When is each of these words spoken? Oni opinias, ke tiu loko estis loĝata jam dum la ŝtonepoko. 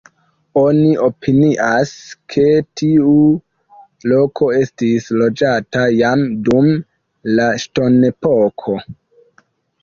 Oni 0.59 0.93
opinias, 1.07 1.91
ke 2.35 2.45
tiu 2.81 3.13
loko 4.13 4.47
estis 4.61 5.11
loĝata 5.23 5.85
jam 5.99 6.25
dum 6.49 6.71
la 7.37 7.47
ŝtonepoko. 7.67 8.77